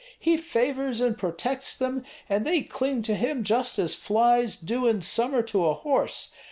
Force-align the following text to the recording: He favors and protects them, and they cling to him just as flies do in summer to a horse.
He 0.17 0.35
favors 0.35 0.99
and 0.99 1.15
protects 1.15 1.77
them, 1.77 2.03
and 2.27 2.43
they 2.43 2.63
cling 2.63 3.03
to 3.03 3.13
him 3.13 3.43
just 3.43 3.77
as 3.77 3.93
flies 3.93 4.57
do 4.57 4.87
in 4.87 5.03
summer 5.03 5.43
to 5.43 5.65
a 5.67 5.75
horse. 5.75 6.31